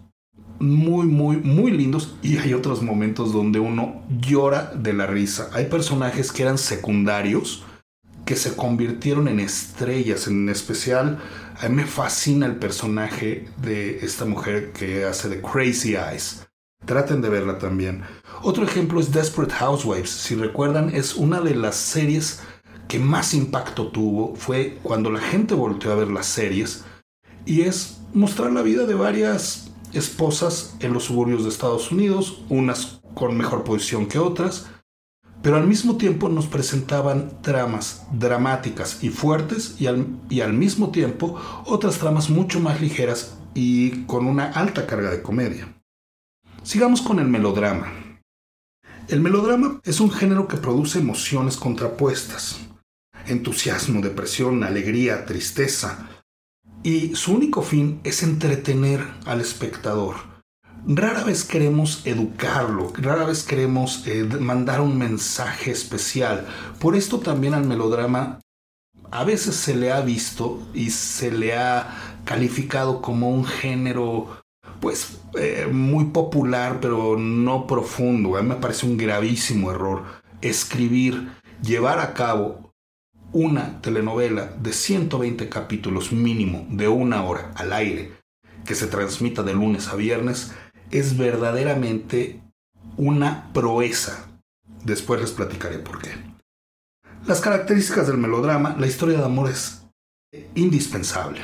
muy, 0.59 1.07
muy, 1.07 1.37
muy 1.37 1.71
lindos 1.71 2.15
y 2.21 2.37
hay 2.37 2.53
otros 2.53 2.83
momentos 2.83 3.33
donde 3.33 3.59
uno 3.59 4.03
llora 4.09 4.73
de 4.75 4.93
la 4.93 5.07
risa. 5.07 5.49
Hay 5.53 5.65
personajes 5.65 6.31
que 6.31 6.43
eran 6.43 6.57
secundarios 6.57 7.63
que 8.25 8.35
se 8.35 8.55
convirtieron 8.55 9.27
en 9.27 9.39
estrellas, 9.39 10.27
en 10.27 10.49
especial 10.49 11.19
a 11.61 11.69
mí 11.69 11.75
me 11.75 11.85
fascina 11.85 12.47
el 12.47 12.55
personaje 12.55 13.47
de 13.57 14.03
esta 14.03 14.25
mujer 14.25 14.71
que 14.71 15.05
hace 15.05 15.29
de 15.29 15.41
Crazy 15.41 15.95
Eyes. 15.95 16.47
Traten 16.85 17.21
de 17.21 17.29
verla 17.29 17.59
también. 17.59 18.03
Otro 18.41 18.63
ejemplo 18.63 18.99
es 18.99 19.11
Desperate 19.11 19.53
Housewives. 19.53 20.09
Si 20.09 20.33
recuerdan, 20.33 20.89
es 20.89 21.15
una 21.15 21.39
de 21.39 21.53
las 21.53 21.75
series 21.75 22.41
que 22.87 22.97
más 22.97 23.35
impacto 23.35 23.89
tuvo. 23.89 24.35
Fue 24.35 24.79
cuando 24.81 25.11
la 25.11 25.19
gente 25.19 25.53
volteó 25.53 25.91
a 25.91 25.95
ver 25.95 26.07
las 26.07 26.25
series. 26.25 26.83
Y 27.45 27.61
es 27.61 27.99
mostrar 28.11 28.51
la 28.51 28.63
vida 28.63 28.87
de 28.87 28.95
varias 28.95 29.71
esposas 29.93 30.75
en 30.79 30.93
los 30.93 31.03
suburbios 31.03 31.43
de 31.43 31.49
Estados 31.49 31.91
Unidos, 31.91 32.43
unas 32.49 33.01
con 33.13 33.37
mejor 33.37 33.63
posición 33.63 34.07
que 34.07 34.17
otras, 34.17 34.67
pero 35.41 35.57
al 35.57 35.67
mismo 35.67 35.97
tiempo 35.97 36.29
nos 36.29 36.47
presentaban 36.47 37.41
tramas 37.41 38.03
dramáticas 38.11 39.03
y 39.03 39.09
fuertes 39.09 39.75
y 39.79 39.87
al, 39.87 40.07
y 40.29 40.41
al 40.41 40.53
mismo 40.53 40.91
tiempo 40.91 41.39
otras 41.65 41.97
tramas 41.97 42.29
mucho 42.29 42.59
más 42.59 42.79
ligeras 42.79 43.37
y 43.53 44.03
con 44.05 44.27
una 44.27 44.51
alta 44.51 44.85
carga 44.87 45.09
de 45.09 45.21
comedia. 45.21 45.73
Sigamos 46.63 47.01
con 47.01 47.19
el 47.19 47.27
melodrama. 47.27 47.91
El 49.07 49.19
melodrama 49.19 49.81
es 49.83 49.99
un 49.99 50.11
género 50.11 50.47
que 50.47 50.57
produce 50.57 50.99
emociones 50.99 51.57
contrapuestas. 51.57 52.59
Entusiasmo, 53.25 54.01
depresión, 54.01 54.63
alegría, 54.63 55.25
tristeza. 55.25 56.07
Y 56.83 57.15
su 57.15 57.33
único 57.33 57.61
fin 57.61 57.99
es 58.03 58.23
entretener 58.23 59.05
al 59.25 59.41
espectador. 59.41 60.30
Rara 60.87 61.23
vez 61.23 61.43
queremos 61.43 62.01
educarlo, 62.05 62.91
rara 62.97 63.25
vez 63.25 63.43
queremos 63.43 64.07
eh, 64.07 64.23
mandar 64.23 64.81
un 64.81 64.97
mensaje 64.97 65.69
especial. 65.69 66.47
Por 66.79 66.95
esto 66.95 67.19
también 67.19 67.53
al 67.53 67.65
melodrama 67.65 68.39
a 69.11 69.23
veces 69.23 69.55
se 69.55 69.75
le 69.75 69.91
ha 69.91 70.01
visto 70.01 70.59
y 70.73 70.89
se 70.89 71.31
le 71.31 71.55
ha 71.55 72.17
calificado 72.25 72.99
como 72.99 73.29
un 73.29 73.45
género 73.45 74.41
pues 74.79 75.19
eh, 75.37 75.67
muy 75.71 76.05
popular, 76.05 76.79
pero 76.81 77.15
no 77.15 77.67
profundo. 77.67 78.35
A 78.35 78.41
mí 78.41 78.49
me 78.49 78.55
parece 78.55 78.87
un 78.87 78.97
gravísimo 78.97 79.69
error 79.69 80.03
escribir, 80.41 81.31
llevar 81.61 81.99
a 81.99 82.15
cabo 82.15 82.73
una 83.31 83.79
telenovela 83.81 84.45
de 84.59 84.73
120 84.73 85.47
capítulos 85.47 86.11
mínimo 86.11 86.65
de 86.69 86.87
una 86.87 87.23
hora 87.23 87.51
al 87.55 87.71
aire 87.71 88.13
que 88.65 88.75
se 88.75 88.87
transmita 88.87 89.43
de 89.43 89.53
lunes 89.53 89.87
a 89.87 89.95
viernes 89.95 90.53
es 90.91 91.17
verdaderamente 91.17 92.41
una 92.97 93.51
proeza. 93.53 94.27
Después 94.83 95.21
les 95.21 95.31
platicaré 95.31 95.79
por 95.79 96.01
qué. 96.01 96.11
Las 97.25 97.39
características 97.39 98.07
del 98.07 98.17
melodrama, 98.17 98.75
la 98.79 98.87
historia 98.87 99.17
de 99.17 99.25
amor 99.25 99.49
es 99.49 99.85
indispensable. 100.55 101.41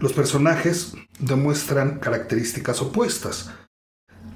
Los 0.00 0.12
personajes 0.12 0.94
demuestran 1.18 1.98
características 1.98 2.80
opuestas. 2.82 3.50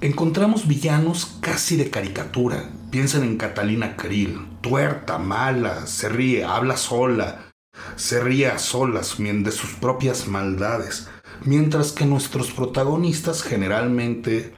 Encontramos 0.01 0.67
villanos 0.67 1.37
casi 1.41 1.77
de 1.77 1.89
caricatura. 1.89 2.69
Piensen 2.89 3.23
en 3.23 3.37
Catalina 3.37 3.95
Krill, 3.95 4.47
tuerta, 4.61 5.17
mala, 5.17 5.85
se 5.87 6.09
ríe, 6.09 6.43
habla 6.43 6.75
sola, 6.75 7.50
se 7.95 8.19
ríe 8.19 8.47
a 8.47 8.59
solas 8.59 9.17
de 9.17 9.51
sus 9.51 9.71
propias 9.73 10.27
maldades. 10.27 11.07
Mientras 11.43 11.91
que 11.91 12.05
nuestros 12.05 12.51
protagonistas 12.51 13.41
generalmente, 13.41 14.53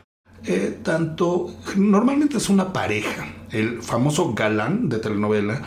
eh, 0.45 0.77
tanto, 0.83 1.53
normalmente 1.75 2.37
es 2.37 2.49
una 2.49 2.73
pareja, 2.73 3.27
el 3.51 3.81
famoso 3.81 4.33
galán 4.33 4.89
de 4.89 4.99
telenovela 4.99 5.61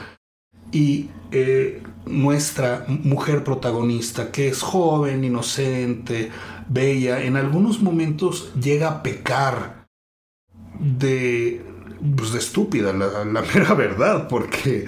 y 0.72 1.08
eh, 1.32 1.82
nuestra 2.06 2.84
mujer 2.88 3.44
protagonista, 3.44 4.30
que 4.30 4.48
es 4.48 4.62
joven, 4.62 5.24
inocente, 5.24 6.30
bella, 6.68 7.22
en 7.22 7.36
algunos 7.36 7.80
momentos 7.80 8.52
llega 8.60 8.88
a 8.88 9.02
pecar 9.02 9.86
de, 10.78 11.64
pues, 12.16 12.32
de 12.32 12.38
estúpida, 12.38 12.92
la, 12.92 13.24
la, 13.24 13.42
mera 13.42 13.74
verdad, 13.74 14.28
porque, 14.28 14.84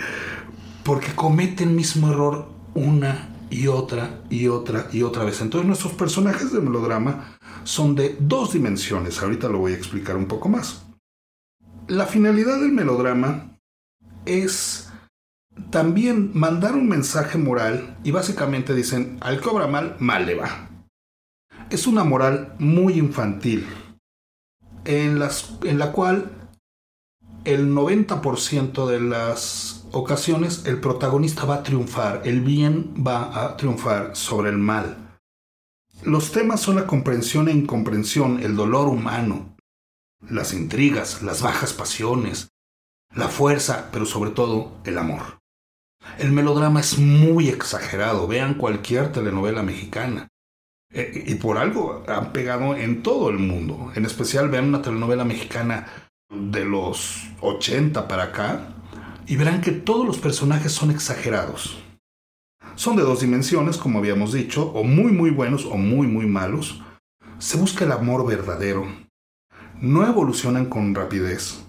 porque 0.85 1.15
comete 1.15 1.65
el 1.65 1.71
mismo 1.71 2.11
error 2.11 2.58
una 2.79 3.29
y 3.51 3.67
otra 3.67 4.21
y 4.31 4.49
otra 4.49 4.89
y 4.93 5.03
otra 5.03 5.25
vez. 5.25 5.41
Entonces 5.41 5.67
nuestros 5.67 5.93
personajes 5.95 6.53
de 6.53 6.61
melodrama 6.61 7.39
son 7.65 7.95
de 7.95 8.17
dos 8.21 8.53
dimensiones, 8.53 9.23
ahorita 9.23 9.49
lo 9.49 9.59
voy 9.59 9.73
a 9.73 9.77
explicar 9.77 10.17
un 10.17 10.27
poco 10.27 10.49
más. 10.49 10.87
La 11.87 12.07
finalidad 12.07 12.61
del 12.61 12.73
melodrama 12.73 13.59
es 14.27 14.91
también 15.71 16.31
mandar 16.35 16.75
un 16.75 16.89
mensaje 16.89 17.39
moral 17.39 17.97
y 18.05 18.11
básicamente 18.11 18.75
dicen, 18.75 19.19
al 19.21 19.41
que 19.41 19.49
obra 19.49 19.67
mal, 19.67 19.97
mal 19.99 20.27
le 20.27 20.35
va. 20.35 20.69
Es 21.71 21.87
una 21.87 22.05
moral 22.05 22.55
muy 22.59 22.95
infantil, 22.95 23.67
en, 24.85 25.21
en 25.65 25.79
la 25.79 25.93
cual 25.93 26.31
el 27.45 27.71
90% 27.73 28.87
de 28.87 29.01
las 29.01 29.78
ocasiones 29.93 30.65
el 30.67 30.81
protagonista 30.81 31.45
va 31.45 31.57
a 31.57 31.63
triunfar, 31.63 32.23
el 32.25 32.41
bien 32.41 32.95
va 33.07 33.45
a 33.45 33.57
triunfar 33.57 34.15
sobre 34.17 34.51
el 34.51 34.59
mal. 34.59 35.19
Los 36.03 36.33
temas 36.33 36.61
son 36.61 36.77
la 36.77 36.87
comprensión 36.87 37.49
e 37.49 37.53
incomprensión, 37.53 38.41
el 38.43 38.55
dolor 38.55 38.89
humano, 38.89 39.57
las 40.29 40.55
intrigas, 40.55 41.23
las 41.23 41.43
bajas 41.43 41.73
pasiones, 41.73 42.51
la 43.15 43.29
fuerza, 43.29 43.89
pero 43.93 44.07
sobre 44.07 44.31
todo 44.31 44.79
el 44.85 44.99
amor. 44.99 45.41
El 46.19 46.33
melodrama 46.33 46.81
es 46.81 46.99
muy 46.99 47.49
exagerado. 47.49 48.27
Vean 48.27 48.55
cualquier 48.55 49.13
telenovela 49.13 49.63
mexicana. 49.63 50.29
Eh, 50.91 51.25
y 51.27 51.35
por 51.35 51.59
algo 51.59 52.05
han 52.09 52.33
pegado 52.33 52.77
en 52.77 53.03
todo 53.03 53.29
el 53.29 53.39
mundo. 53.39 53.93
En 53.95 54.07
especial 54.07 54.49
vean 54.49 54.69
una 54.69 54.83
telenovela 54.83 55.25
mexicana 55.25 55.87
de 56.31 56.65
los 56.65 57.25
80 57.41 58.07
para 58.09 58.25
acá 58.25 58.75
y 59.29 59.37
verán 59.37 59.61
que 59.61 59.73
todos 59.73 60.07
los 60.07 60.19
personajes 60.19 60.73
son 60.73 60.91
exagerados. 60.91 61.79
Son 62.75 62.97
de 62.97 63.03
dos 63.03 63.21
dimensiones, 63.21 63.77
como 63.77 63.99
habíamos 63.99 64.33
dicho, 64.33 64.73
o 64.73 64.83
muy 64.83 65.13
muy 65.13 65.31
buenos 65.31 65.65
o 65.65 65.77
muy 65.77 66.07
muy 66.07 66.27
malos. 66.27 66.83
Se 67.39 67.57
busca 67.57 67.85
el 67.85 67.93
amor 67.93 68.27
verdadero. 68.27 68.87
No 69.81 70.05
evolucionan 70.07 70.67
con 70.67 70.95
rapidez 70.95 71.63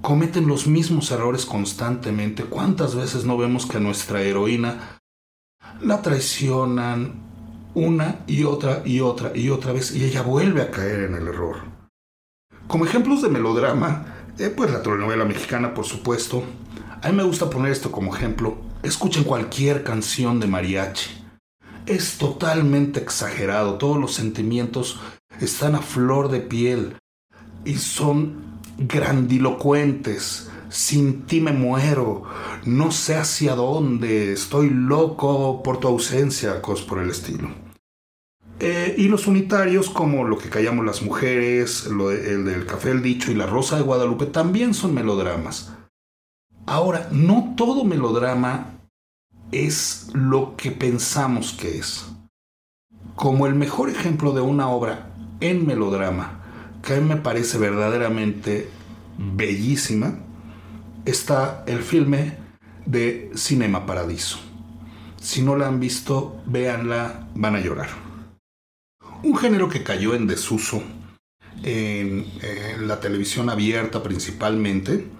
cometen 0.00 0.46
los 0.46 0.66
mismos 0.66 1.10
errores 1.10 1.46
constantemente. 1.46 2.44
¿Cuántas 2.44 2.94
veces 2.94 3.24
no 3.24 3.36
vemos 3.36 3.66
que 3.66 3.78
a 3.78 3.80
nuestra 3.80 4.22
heroína 4.22 5.00
la 5.80 6.02
traicionan 6.02 7.26
una 7.74 8.24
y 8.26 8.44
otra 8.44 8.82
y 8.84 9.00
otra 9.00 9.32
y 9.36 9.50
otra 9.50 9.72
vez 9.72 9.94
y 9.94 10.04
ella 10.04 10.22
vuelve 10.22 10.62
a 10.62 10.70
caer 10.70 11.04
en 11.04 11.14
el 11.14 11.28
error? 11.28 11.56
Como 12.66 12.84
ejemplos 12.84 13.22
de 13.22 13.28
melodrama, 13.28 14.06
eh, 14.38 14.52
pues 14.54 14.70
la 14.70 14.82
telenovela 14.82 15.24
mexicana, 15.24 15.74
por 15.74 15.84
supuesto. 15.84 16.44
A 17.00 17.10
mí 17.10 17.16
me 17.16 17.22
gusta 17.22 17.48
poner 17.48 17.70
esto 17.70 17.92
como 17.92 18.14
ejemplo. 18.14 18.58
Escuchen 18.82 19.22
cualquier 19.22 19.84
canción 19.84 20.40
de 20.40 20.48
mariachi. 20.48 21.10
Es 21.86 22.18
totalmente 22.18 22.98
exagerado, 22.98 23.78
todos 23.78 23.98
los 23.98 24.14
sentimientos 24.14 25.00
están 25.40 25.76
a 25.76 25.80
flor 25.80 26.28
de 26.28 26.40
piel 26.40 26.96
y 27.64 27.76
son 27.76 28.60
grandilocuentes, 28.78 30.50
sin 30.70 31.22
ti 31.22 31.40
me 31.40 31.52
muero, 31.52 32.24
no 32.64 32.90
sé 32.90 33.16
hacia 33.16 33.54
dónde, 33.54 34.32
estoy 34.32 34.68
loco 34.68 35.62
por 35.62 35.78
tu 35.78 35.88
ausencia, 35.88 36.60
cosas 36.60 36.84
por 36.84 36.98
el 36.98 37.10
estilo. 37.10 37.48
Eh, 38.58 38.96
y 38.98 39.06
los 39.06 39.28
unitarios, 39.28 39.88
como 39.88 40.24
lo 40.24 40.36
que 40.36 40.50
callamos 40.50 40.84
las 40.84 41.02
mujeres, 41.02 41.86
el 41.86 42.44
del 42.44 42.66
café 42.66 42.90
el 42.90 43.02
dicho 43.02 43.30
y 43.30 43.36
la 43.36 43.46
rosa 43.46 43.76
de 43.76 43.82
Guadalupe, 43.82 44.26
también 44.26 44.74
son 44.74 44.94
melodramas. 44.94 45.77
Ahora, 46.68 47.08
no 47.10 47.54
todo 47.56 47.82
melodrama 47.82 48.78
es 49.52 50.10
lo 50.12 50.54
que 50.54 50.70
pensamos 50.70 51.54
que 51.54 51.78
es. 51.78 52.04
Como 53.16 53.46
el 53.46 53.54
mejor 53.54 53.88
ejemplo 53.88 54.34
de 54.34 54.42
una 54.42 54.68
obra 54.68 55.14
en 55.40 55.66
melodrama 55.66 56.44
que 56.82 56.92
a 56.92 57.00
mí 57.00 57.08
me 57.08 57.16
parece 57.16 57.56
verdaderamente 57.56 58.68
bellísima, 59.16 60.18
está 61.06 61.64
el 61.66 61.82
filme 61.82 62.36
de 62.84 63.30
Cinema 63.34 63.86
Paradiso. 63.86 64.38
Si 65.18 65.40
no 65.40 65.56
la 65.56 65.68
han 65.68 65.80
visto, 65.80 66.42
véanla, 66.44 67.28
van 67.34 67.56
a 67.56 67.60
llorar. 67.60 67.88
Un 69.22 69.34
género 69.38 69.70
que 69.70 69.82
cayó 69.82 70.14
en 70.14 70.26
desuso 70.26 70.82
en, 71.62 72.26
en 72.42 72.86
la 72.86 73.00
televisión 73.00 73.48
abierta 73.48 74.02
principalmente 74.02 75.17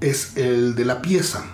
es 0.00 0.36
el 0.36 0.74
de 0.74 0.84
la 0.84 1.02
pieza, 1.02 1.44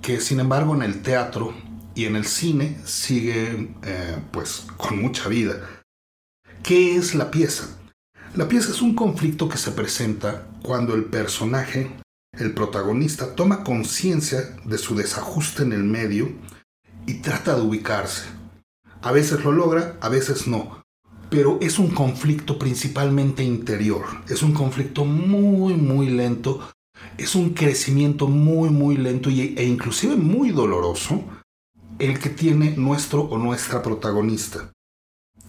que 0.00 0.20
sin 0.20 0.40
embargo 0.40 0.74
en 0.74 0.82
el 0.82 1.02
teatro 1.02 1.54
y 1.94 2.06
en 2.06 2.16
el 2.16 2.24
cine 2.24 2.78
sigue 2.84 3.74
eh, 3.82 4.16
pues 4.30 4.66
con 4.76 5.00
mucha 5.00 5.28
vida. 5.28 5.56
¿Qué 6.62 6.96
es 6.96 7.14
la 7.14 7.30
pieza? 7.30 7.78
La 8.34 8.48
pieza 8.48 8.70
es 8.70 8.80
un 8.80 8.94
conflicto 8.94 9.48
que 9.48 9.58
se 9.58 9.72
presenta 9.72 10.46
cuando 10.62 10.94
el 10.94 11.04
personaje, 11.04 11.90
el 12.38 12.54
protagonista, 12.54 13.34
toma 13.34 13.62
conciencia 13.62 14.56
de 14.64 14.78
su 14.78 14.94
desajuste 14.94 15.64
en 15.64 15.72
el 15.72 15.84
medio 15.84 16.30
y 17.06 17.14
trata 17.14 17.54
de 17.54 17.62
ubicarse. 17.62 18.26
A 19.02 19.12
veces 19.12 19.44
lo 19.44 19.52
logra, 19.52 19.98
a 20.00 20.08
veces 20.08 20.46
no. 20.46 20.82
Pero 21.28 21.58
es 21.60 21.78
un 21.78 21.90
conflicto 21.90 22.58
principalmente 22.58 23.42
interior. 23.42 24.04
Es 24.28 24.42
un 24.42 24.52
conflicto 24.52 25.04
muy, 25.04 25.74
muy 25.74 26.08
lento. 26.08 26.70
Es 27.18 27.34
un 27.34 27.50
crecimiento 27.50 28.28
muy, 28.28 28.70
muy 28.70 28.96
lento 28.96 29.30
e 29.30 29.64
inclusive 29.64 30.16
muy 30.16 30.50
doloroso 30.50 31.24
el 31.98 32.18
que 32.18 32.30
tiene 32.30 32.76
nuestro 32.76 33.22
o 33.22 33.38
nuestra 33.38 33.82
protagonista. 33.82 34.72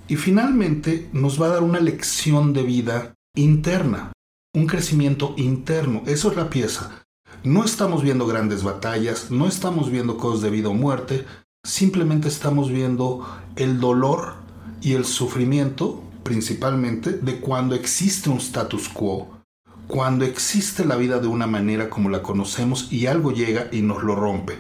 Y 0.08 0.18
finalmente 0.18 1.10
nos 1.14 1.42
va 1.42 1.48
a 1.48 1.50
dar 1.50 1.64
una 1.64 1.80
lección 1.80 2.54
de 2.54 2.64
vida 2.64 3.16
interna, 3.36 4.12
un 4.54 4.68
crecimiento 4.68 5.34
interno. 5.38 6.04
Eso 6.06 6.30
es 6.30 6.38
la 6.38 6.50
pieza. 6.50 7.06
No 7.44 7.64
estamos 7.64 8.04
viendo 8.04 8.28
grandes 8.28 8.64
batallas, 8.64 9.32
no 9.32 9.48
estamos 9.48 9.90
viendo 9.90 10.18
cosas 10.18 10.42
de 10.42 10.50
vida 10.50 10.70
o 10.70 10.74
muerte, 10.74 11.26
simplemente 11.66 12.28
estamos 12.28 12.70
viendo 12.70 13.28
el 13.56 13.80
dolor 13.80 14.36
y 14.82 14.94
el 14.94 15.06
sufrimiento, 15.06 16.04
principalmente, 16.24 17.12
de 17.12 17.40
cuando 17.40 17.76
existe 17.76 18.30
un 18.30 18.38
status 18.38 18.90
quo, 18.90 19.33
cuando 19.88 20.26
existe 20.26 20.86
la 20.86 20.96
vida 20.96 21.20
de 21.20 21.28
una 21.28 21.48
manera 21.48 21.90
como 21.90 22.10
la 22.10 22.24
conocemos 22.24 22.92
y 22.92 23.08
algo 23.08 23.32
llega 23.32 23.68
y 23.72 23.82
nos 23.82 24.04
lo 24.04 24.16
rompe. 24.16 24.58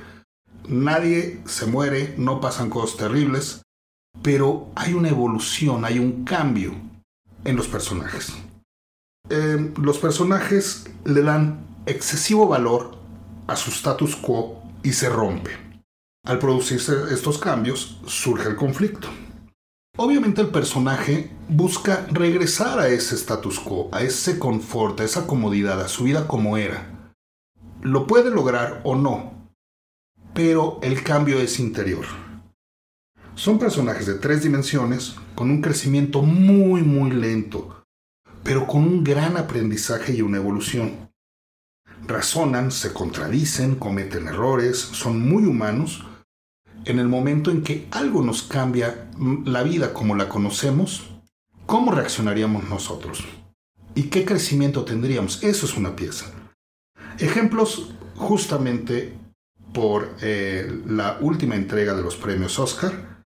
Nadie 0.67 1.41
se 1.45 1.65
muere, 1.65 2.15
no 2.17 2.39
pasan 2.39 2.69
cosas 2.69 2.97
terribles, 2.97 3.61
pero 4.21 4.69
hay 4.75 4.93
una 4.93 5.09
evolución, 5.09 5.85
hay 5.85 5.99
un 5.99 6.23
cambio 6.23 6.73
en 7.43 7.55
los 7.55 7.67
personajes. 7.67 8.33
Eh, 9.29 9.73
los 9.81 9.97
personajes 9.97 10.85
le 11.05 11.21
dan 11.21 11.65
excesivo 11.85 12.47
valor 12.47 12.97
a 13.47 13.55
su 13.55 13.71
status 13.71 14.15
quo 14.15 14.61
y 14.83 14.93
se 14.93 15.09
rompe. 15.09 15.51
Al 16.25 16.39
producirse 16.39 16.93
estos 17.11 17.37
cambios, 17.37 17.99
surge 18.05 18.47
el 18.47 18.55
conflicto. 18.55 19.09
Obviamente 19.95 20.41
el 20.41 20.49
personaje 20.49 21.29
busca 21.47 22.07
regresar 22.09 22.79
a 22.79 22.87
ese 22.87 23.13
status 23.13 23.59
quo, 23.59 23.89
a 23.91 24.01
ese 24.01 24.39
confort, 24.39 24.99
a 24.99 25.03
esa 25.03 25.27
comodidad, 25.27 25.79
a 25.79 25.87
su 25.87 26.05
vida 26.05 26.27
como 26.27 26.57
era. 26.57 27.13
Lo 27.83 28.07
puede 28.07 28.31
lograr 28.31 28.81
o 28.85 28.95
no, 28.95 29.53
pero 30.33 30.79
el 30.81 31.03
cambio 31.03 31.39
es 31.39 31.59
interior. 31.59 32.05
Son 33.35 33.59
personajes 33.59 34.07
de 34.07 34.15
tres 34.15 34.41
dimensiones 34.41 35.15
con 35.35 35.51
un 35.51 35.61
crecimiento 35.61 36.23
muy 36.23 36.81
muy 36.81 37.11
lento, 37.11 37.85
pero 38.43 38.65
con 38.65 38.81
un 38.81 39.03
gran 39.03 39.37
aprendizaje 39.37 40.13
y 40.13 40.23
una 40.23 40.37
evolución. 40.37 41.11
Razonan, 42.07 42.71
se 42.71 42.93
contradicen, 42.93 43.75
cometen 43.75 44.27
errores, 44.27 44.79
son 44.79 45.21
muy 45.21 45.45
humanos. 45.45 46.03
En 46.85 46.99
el 46.99 47.07
momento 47.07 47.49
en 47.49 47.63
que 47.63 47.87
algo 47.91 48.21
nos 48.21 48.43
cambia 48.43 49.09
la 49.45 49.63
vida 49.63 49.93
como 49.93 50.15
la 50.15 50.27
conocemos, 50.27 51.03
¿cómo 51.65 51.91
reaccionaríamos 51.91 52.65
nosotros? 52.69 53.23
¿Y 53.95 54.03
qué 54.03 54.25
crecimiento 54.25 54.83
tendríamos? 54.83 55.43
Eso 55.43 55.65
es 55.65 55.77
una 55.77 55.95
pieza. 55.95 56.25
Ejemplos 57.19 57.93
justamente 58.15 59.13
por 59.73 60.15
eh, 60.21 60.81
la 60.85 61.17
última 61.21 61.55
entrega 61.55 61.93
de 61.93 62.03
los 62.03 62.17
premios 62.17 62.59
Oscar 62.59 63.23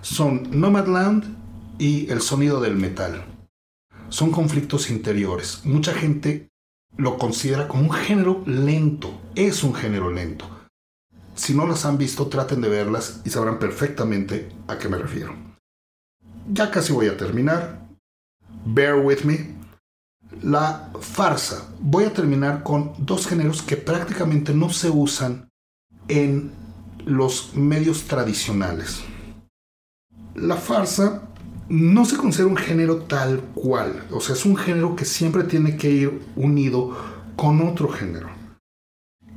son 0.00 0.48
Nomadland 0.50 1.36
y 1.78 2.10
El 2.10 2.20
sonido 2.20 2.60
del 2.60 2.74
metal. 2.74 3.24
Son 4.08 4.32
conflictos 4.32 4.90
interiores. 4.90 5.60
Mucha 5.64 5.92
gente 5.92 6.48
lo 6.96 7.16
considera 7.16 7.68
como 7.68 7.84
un 7.84 7.92
género 7.92 8.42
lento. 8.44 9.20
Es 9.36 9.62
un 9.62 9.74
género 9.74 10.10
lento. 10.10 10.57
Si 11.38 11.54
no 11.54 11.68
las 11.68 11.84
han 11.84 11.98
visto, 11.98 12.26
traten 12.26 12.60
de 12.60 12.68
verlas 12.68 13.20
y 13.24 13.30
sabrán 13.30 13.60
perfectamente 13.60 14.50
a 14.66 14.76
qué 14.76 14.88
me 14.88 14.98
refiero. 14.98 15.36
Ya 16.52 16.68
casi 16.72 16.92
voy 16.92 17.06
a 17.06 17.16
terminar. 17.16 17.86
Bear 18.66 18.96
with 18.96 19.20
me. 19.22 19.56
La 20.42 20.90
farsa. 21.00 21.68
Voy 21.78 22.04
a 22.04 22.12
terminar 22.12 22.64
con 22.64 22.92
dos 22.98 23.28
géneros 23.28 23.62
que 23.62 23.76
prácticamente 23.76 24.52
no 24.52 24.68
se 24.70 24.90
usan 24.90 25.48
en 26.08 26.50
los 27.06 27.54
medios 27.54 28.02
tradicionales. 28.08 29.00
La 30.34 30.56
farsa 30.56 31.22
no 31.68 32.04
se 32.04 32.16
considera 32.16 32.50
un 32.50 32.56
género 32.56 33.02
tal 33.04 33.42
cual, 33.54 34.08
o 34.10 34.20
sea, 34.20 34.34
es 34.34 34.44
un 34.44 34.56
género 34.56 34.96
que 34.96 35.04
siempre 35.04 35.44
tiene 35.44 35.76
que 35.76 35.90
ir 35.90 36.20
unido 36.34 36.96
con 37.36 37.62
otro 37.62 37.88
género. 37.88 38.37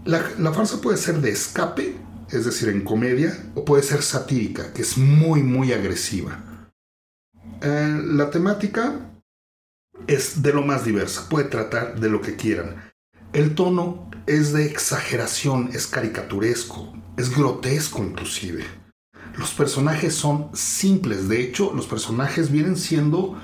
La, 0.03 0.51
farsa 0.51 0.81
puede 0.81 0.97
ser 0.97 1.21
de 1.21 1.29
escape, 1.29 1.95
es 2.29 2.45
decir, 2.45 2.69
en 2.69 2.83
comedia, 2.83 3.37
o 3.53 3.63
puede 3.63 3.83
ser 3.83 4.01
satírica, 4.01 4.73
que 4.73 4.81
es 4.81 4.97
muy, 4.97 5.43
muy 5.43 5.73
agresiva. 5.73 6.39
Eh, 7.61 8.01
la 8.05 8.31
temática 8.31 9.11
es 10.07 10.41
de 10.41 10.53
lo 10.53 10.63
más 10.63 10.85
diversa, 10.85 11.29
puede 11.29 11.45
tratar 11.45 11.99
de 11.99 12.09
lo 12.09 12.21
que 12.21 12.35
quieran. 12.35 12.91
El 13.33 13.53
tono 13.53 14.09
es 14.25 14.53
de 14.53 14.65
exageración, 14.65 15.69
es 15.73 15.85
caricaturesco, 15.85 16.93
es 17.17 17.35
grotesco 17.35 18.03
inclusive. 18.03 18.65
Los 19.37 19.53
personajes 19.53 20.15
son 20.15 20.49
simples, 20.53 21.29
de 21.29 21.41
hecho 21.41 21.73
los 21.75 21.85
personajes 21.85 22.51
vienen 22.51 22.75
siendo 22.75 23.39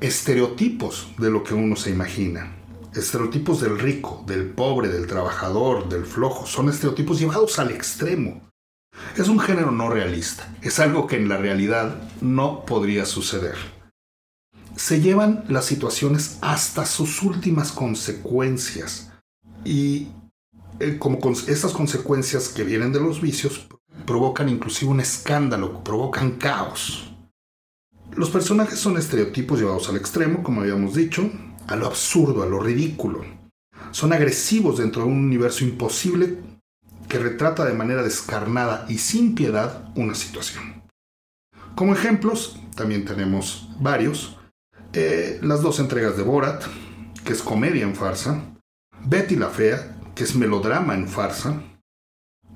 estereotipos 0.00 1.12
de 1.18 1.30
lo 1.30 1.44
que 1.44 1.52
uno 1.52 1.76
se 1.76 1.90
imagina. 1.90 2.56
Estereotipos 2.94 3.60
del 3.60 3.78
rico, 3.78 4.24
del 4.26 4.50
pobre, 4.50 4.88
del 4.88 5.06
trabajador, 5.06 5.88
del 5.88 6.04
flojo, 6.04 6.44
son 6.46 6.68
estereotipos 6.68 7.20
llevados 7.20 7.58
al 7.60 7.70
extremo. 7.70 8.40
Es 9.16 9.28
un 9.28 9.38
género 9.38 9.70
no 9.70 9.88
realista, 9.88 10.52
es 10.60 10.80
algo 10.80 11.06
que 11.06 11.16
en 11.16 11.28
la 11.28 11.36
realidad 11.36 11.96
no 12.20 12.64
podría 12.64 13.06
suceder. 13.06 13.54
Se 14.74 15.00
llevan 15.00 15.44
las 15.48 15.66
situaciones 15.66 16.38
hasta 16.40 16.84
sus 16.84 17.22
últimas 17.22 17.70
consecuencias 17.70 19.12
y 19.64 20.08
eh, 20.80 20.98
como 20.98 21.18
estas 21.46 21.72
consecuencias 21.72 22.48
que 22.48 22.64
vienen 22.64 22.92
de 22.92 23.00
los 23.00 23.20
vicios 23.20 23.68
provocan 24.04 24.48
inclusive 24.48 24.90
un 24.90 25.00
escándalo, 25.00 25.84
provocan 25.84 26.32
caos. 26.32 27.12
Los 28.16 28.30
personajes 28.30 28.80
son 28.80 28.96
estereotipos 28.96 29.60
llevados 29.60 29.88
al 29.88 29.96
extremo, 29.96 30.42
como 30.42 30.62
habíamos 30.62 30.94
dicho, 30.94 31.30
a 31.70 31.76
lo 31.76 31.86
absurdo, 31.86 32.42
a 32.42 32.46
lo 32.46 32.58
ridículo. 32.58 33.24
Son 33.92 34.12
agresivos 34.12 34.78
dentro 34.78 35.02
de 35.02 35.08
un 35.08 35.24
universo 35.24 35.64
imposible 35.64 36.38
que 37.08 37.18
retrata 37.18 37.64
de 37.64 37.74
manera 37.74 38.02
descarnada 38.02 38.86
y 38.88 38.98
sin 38.98 39.34
piedad 39.36 39.88
una 39.94 40.14
situación. 40.14 40.82
Como 41.76 41.94
ejemplos, 41.94 42.58
también 42.74 43.04
tenemos 43.04 43.68
varios. 43.78 44.36
Eh, 44.92 45.38
las 45.42 45.62
dos 45.62 45.78
entregas 45.78 46.16
de 46.16 46.24
Borat, 46.24 46.64
que 47.24 47.32
es 47.32 47.42
comedia 47.42 47.84
en 47.84 47.94
farsa, 47.94 48.42
Betty 49.04 49.36
la 49.36 49.48
Fea, 49.48 49.96
que 50.16 50.24
es 50.24 50.34
melodrama 50.34 50.94
en 50.94 51.06
farsa, 51.06 51.62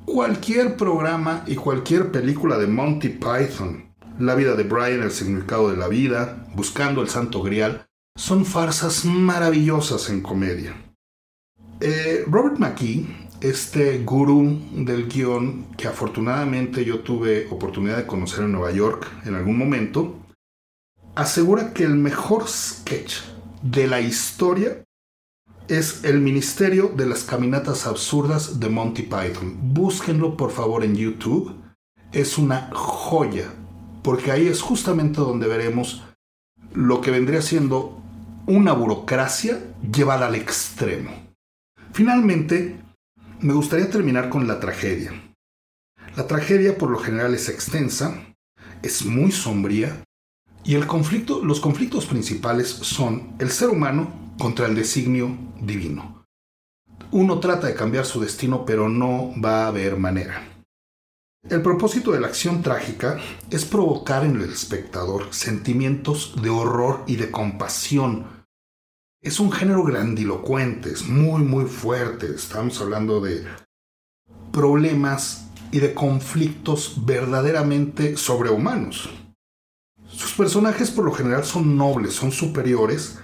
cualquier 0.04 0.76
programa 0.76 1.44
y 1.46 1.54
cualquier 1.54 2.10
película 2.10 2.58
de 2.58 2.66
Monty 2.66 3.10
Python, 3.10 3.94
La 4.18 4.34
vida 4.34 4.54
de 4.54 4.64
Brian, 4.64 5.02
El 5.02 5.12
significado 5.12 5.70
de 5.70 5.76
la 5.76 5.86
vida, 5.86 6.46
Buscando 6.54 7.00
el 7.00 7.08
Santo 7.08 7.42
Grial, 7.42 7.86
son 8.16 8.44
farsas 8.44 9.04
maravillosas 9.04 10.08
en 10.08 10.20
comedia. 10.20 10.74
Eh, 11.80 12.24
Robert 12.28 12.58
McKee, 12.58 13.06
este 13.40 13.98
gurú 14.04 14.60
del 14.72 15.08
guion 15.08 15.66
que 15.76 15.88
afortunadamente 15.88 16.84
yo 16.84 17.00
tuve 17.00 17.48
oportunidad 17.50 17.96
de 17.96 18.06
conocer 18.06 18.44
en 18.44 18.52
Nueva 18.52 18.70
York 18.70 19.06
en 19.24 19.34
algún 19.34 19.58
momento, 19.58 20.16
asegura 21.16 21.72
que 21.74 21.84
el 21.84 21.96
mejor 21.96 22.48
sketch 22.48 23.16
de 23.62 23.88
la 23.88 24.00
historia 24.00 24.84
es 25.66 26.04
el 26.04 26.20
Ministerio 26.20 26.92
de 26.94 27.06
las 27.06 27.24
Caminatas 27.24 27.86
Absurdas 27.86 28.60
de 28.60 28.68
Monty 28.68 29.02
Python. 29.02 29.56
Búsquenlo 29.74 30.36
por 30.36 30.52
favor 30.52 30.84
en 30.84 30.94
YouTube. 30.94 31.54
Es 32.12 32.38
una 32.38 32.70
joya, 32.72 33.52
porque 34.02 34.30
ahí 34.30 34.46
es 34.46 34.62
justamente 34.62 35.20
donde 35.20 35.48
veremos 35.48 36.04
lo 36.74 37.00
que 37.00 37.10
vendría 37.10 37.42
siendo 37.42 38.03
una 38.46 38.72
burocracia 38.72 39.58
llevada 39.80 40.26
al 40.26 40.34
extremo. 40.34 41.12
Finalmente, 41.92 42.80
me 43.40 43.54
gustaría 43.54 43.90
terminar 43.90 44.28
con 44.28 44.46
la 44.46 44.60
tragedia. 44.60 45.12
La 46.16 46.26
tragedia 46.26 46.76
por 46.76 46.90
lo 46.90 46.98
general 46.98 47.34
es 47.34 47.48
extensa, 47.48 48.14
es 48.82 49.04
muy 49.04 49.32
sombría 49.32 50.04
y 50.62 50.74
el 50.74 50.86
conflicto, 50.86 51.44
los 51.44 51.60
conflictos 51.60 52.06
principales 52.06 52.68
son 52.68 53.34
el 53.38 53.50
ser 53.50 53.70
humano 53.70 54.32
contra 54.38 54.66
el 54.66 54.74
designio 54.74 55.36
divino. 55.60 56.24
Uno 57.10 57.38
trata 57.38 57.66
de 57.66 57.74
cambiar 57.74 58.06
su 58.06 58.20
destino, 58.20 58.64
pero 58.64 58.88
no 58.88 59.32
va 59.40 59.64
a 59.64 59.68
haber 59.68 59.96
manera. 59.96 60.42
El 61.48 61.60
propósito 61.60 62.12
de 62.12 62.20
la 62.20 62.28
acción 62.28 62.62
trágica 62.62 63.20
es 63.50 63.66
provocar 63.66 64.24
en 64.24 64.36
el 64.36 64.50
espectador 64.50 65.32
sentimientos 65.34 66.34
de 66.40 66.48
horror 66.48 67.04
y 67.06 67.16
de 67.16 67.30
compasión 67.30 68.33
es 69.24 69.40
un 69.40 69.50
género 69.50 69.82
grandilocuente, 69.82 70.92
es 70.92 71.08
muy, 71.08 71.42
muy 71.42 71.64
fuerte. 71.64 72.26
Estamos 72.34 72.78
hablando 72.82 73.22
de 73.22 73.46
problemas 74.52 75.46
y 75.72 75.80
de 75.80 75.94
conflictos 75.94 77.06
verdaderamente 77.06 78.18
sobrehumanos. 78.18 79.08
Sus 80.06 80.34
personajes 80.34 80.90
por 80.90 81.06
lo 81.06 81.12
general 81.12 81.44
son 81.44 81.76
nobles, 81.76 82.12
son 82.12 82.32
superiores, 82.32 83.18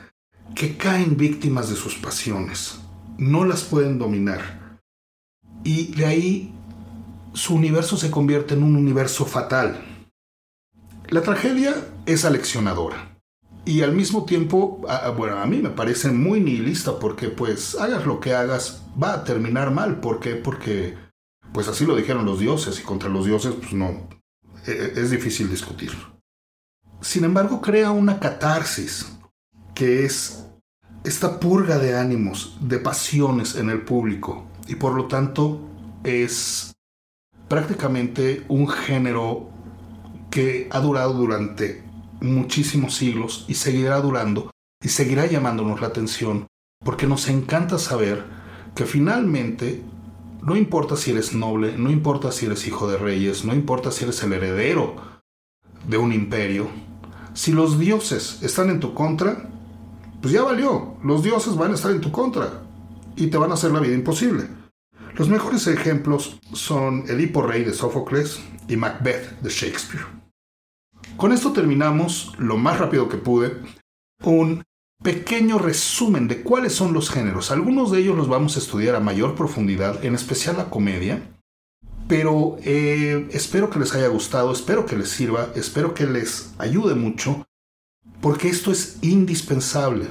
que 0.54 0.78
caen 0.78 1.18
víctimas 1.18 1.68
de 1.68 1.76
sus 1.76 1.96
pasiones. 1.96 2.80
No 3.18 3.44
las 3.44 3.62
pueden 3.62 3.98
dominar. 3.98 4.80
Y 5.64 5.94
de 5.94 6.06
ahí 6.06 6.54
su 7.34 7.54
universo 7.54 7.98
se 7.98 8.10
convierte 8.10 8.54
en 8.54 8.62
un 8.62 8.74
universo 8.74 9.26
fatal. 9.26 9.84
La 11.10 11.20
tragedia 11.20 11.74
es 12.06 12.24
aleccionadora. 12.24 13.09
Y 13.64 13.82
al 13.82 13.92
mismo 13.92 14.24
tiempo, 14.24 14.80
bueno, 15.16 15.38
a 15.38 15.46
mí 15.46 15.58
me 15.58 15.70
parece 15.70 16.10
muy 16.10 16.40
nihilista 16.40 16.98
porque 16.98 17.28
pues 17.28 17.76
hagas 17.78 18.06
lo 18.06 18.18
que 18.18 18.34
hagas, 18.34 18.82
va 19.00 19.14
a 19.14 19.24
terminar 19.24 19.70
mal. 19.70 20.00
¿Por 20.00 20.18
qué? 20.18 20.34
Porque 20.34 20.96
pues 21.52 21.68
así 21.68 21.84
lo 21.84 21.96
dijeron 21.96 22.24
los 22.24 22.38
dioses 22.38 22.78
y 22.80 22.82
contra 22.82 23.08
los 23.08 23.26
dioses 23.26 23.54
pues 23.54 23.72
no, 23.72 24.08
e, 24.66 24.70
e, 24.70 25.00
es 25.00 25.10
difícil 25.10 25.50
discutir. 25.50 25.92
Sin 27.00 27.24
embargo, 27.24 27.60
crea 27.60 27.90
una 27.90 28.20
catarsis 28.20 29.18
que 29.74 30.04
es 30.04 30.46
esta 31.04 31.40
purga 31.40 31.78
de 31.78 31.96
ánimos, 31.96 32.56
de 32.60 32.78
pasiones 32.78 33.56
en 33.56 33.70
el 33.70 33.82
público 33.82 34.46
y 34.68 34.74
por 34.74 34.94
lo 34.94 35.06
tanto 35.06 35.60
es 36.04 36.72
prácticamente 37.48 38.44
un 38.48 38.68
género 38.68 39.50
que 40.30 40.68
ha 40.70 40.80
durado 40.80 41.14
durante 41.14 41.89
muchísimos 42.20 42.94
siglos 42.94 43.44
y 43.48 43.54
seguirá 43.54 44.00
durando 44.00 44.50
y 44.82 44.88
seguirá 44.88 45.26
llamándonos 45.26 45.80
la 45.80 45.88
atención 45.88 46.46
porque 46.84 47.06
nos 47.06 47.28
encanta 47.28 47.78
saber 47.78 48.24
que 48.74 48.86
finalmente 48.86 49.82
no 50.42 50.56
importa 50.56 50.96
si 50.96 51.10
eres 51.10 51.34
noble, 51.34 51.76
no 51.76 51.90
importa 51.90 52.32
si 52.32 52.46
eres 52.46 52.66
hijo 52.66 52.90
de 52.90 52.96
reyes, 52.96 53.44
no 53.44 53.54
importa 53.54 53.90
si 53.90 54.04
eres 54.04 54.22
el 54.22 54.32
heredero 54.32 54.96
de 55.86 55.98
un 55.98 56.12
imperio, 56.12 56.68
si 57.34 57.52
los 57.52 57.78
dioses 57.78 58.42
están 58.42 58.70
en 58.70 58.80
tu 58.80 58.94
contra, 58.94 59.50
pues 60.22 60.32
ya 60.32 60.42
valió, 60.42 60.96
los 61.04 61.22
dioses 61.22 61.56
van 61.56 61.72
a 61.72 61.74
estar 61.74 61.90
en 61.90 62.00
tu 62.00 62.10
contra 62.10 62.62
y 63.16 63.26
te 63.26 63.36
van 63.36 63.50
a 63.50 63.54
hacer 63.54 63.70
la 63.70 63.80
vida 63.80 63.94
imposible. 63.94 64.48
Los 65.14 65.28
mejores 65.28 65.66
ejemplos 65.66 66.38
son 66.52 67.04
Edipo 67.08 67.42
Rey 67.42 67.64
de 67.64 67.74
Sófocles 67.74 68.40
y 68.68 68.76
Macbeth 68.76 69.40
de 69.40 69.50
Shakespeare. 69.50 70.19
Con 71.20 71.32
esto 71.32 71.52
terminamos, 71.52 72.32
lo 72.38 72.56
más 72.56 72.78
rápido 72.78 73.10
que 73.10 73.18
pude, 73.18 73.60
un 74.24 74.62
pequeño 75.02 75.58
resumen 75.58 76.28
de 76.28 76.40
cuáles 76.40 76.72
son 76.72 76.94
los 76.94 77.10
géneros. 77.10 77.50
Algunos 77.50 77.90
de 77.90 78.00
ellos 78.00 78.16
los 78.16 78.26
vamos 78.26 78.56
a 78.56 78.58
estudiar 78.58 78.94
a 78.94 79.00
mayor 79.00 79.34
profundidad, 79.34 80.02
en 80.02 80.14
especial 80.14 80.56
la 80.56 80.70
comedia. 80.70 81.20
Pero 82.08 82.56
eh, 82.64 83.28
espero 83.32 83.68
que 83.68 83.78
les 83.78 83.94
haya 83.94 84.08
gustado, 84.08 84.50
espero 84.50 84.86
que 84.86 84.96
les 84.96 85.10
sirva, 85.10 85.50
espero 85.54 85.92
que 85.92 86.06
les 86.06 86.54
ayude 86.56 86.94
mucho, 86.94 87.46
porque 88.22 88.48
esto 88.48 88.72
es 88.72 88.96
indispensable 89.02 90.06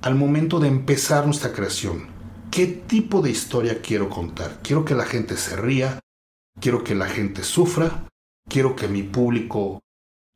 al 0.00 0.14
momento 0.14 0.60
de 0.60 0.68
empezar 0.68 1.24
nuestra 1.24 1.52
creación. 1.52 2.06
¿Qué 2.52 2.68
tipo 2.68 3.20
de 3.20 3.30
historia 3.30 3.82
quiero 3.82 4.08
contar? 4.08 4.60
Quiero 4.62 4.84
que 4.84 4.94
la 4.94 5.06
gente 5.06 5.36
se 5.38 5.56
ría, 5.56 5.98
quiero 6.60 6.84
que 6.84 6.94
la 6.94 7.08
gente 7.08 7.42
sufra, 7.42 8.06
quiero 8.48 8.76
que 8.76 8.86
mi 8.86 9.02
público 9.02 9.80